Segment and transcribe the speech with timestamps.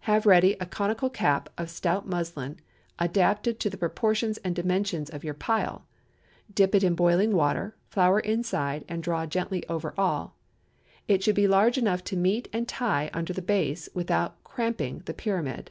[0.00, 2.60] Have ready a conical cap of stout muslin
[2.98, 5.86] adapted to the proportions and dimensions of your pile;
[6.54, 10.36] dip it in boiling water, flour inside, and draw gently over all.
[11.08, 15.14] It should be large enough to meet and tie under the base without cramping the
[15.14, 15.70] pyramid.